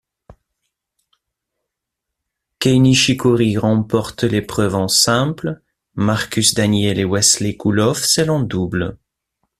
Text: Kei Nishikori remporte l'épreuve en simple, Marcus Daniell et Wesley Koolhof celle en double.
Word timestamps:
Kei 2.57 2.79
Nishikori 2.79 3.55
remporte 3.55 4.23
l'épreuve 4.23 4.73
en 4.73 4.87
simple, 4.87 5.61
Marcus 5.93 6.55
Daniell 6.55 6.97
et 6.97 7.05
Wesley 7.05 7.55
Koolhof 7.55 8.03
celle 8.03 8.31
en 8.31 8.39
double. 8.39 8.97